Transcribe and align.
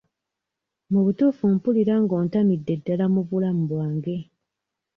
Mu 0.91 0.99
butuufu 1.05 1.43
mpulira 1.55 1.95
nga 2.03 2.13
ontamidde 2.21 2.73
ddala 2.79 3.05
mu 3.13 3.21
bulamu 3.29 3.63
bwange. 3.71 4.17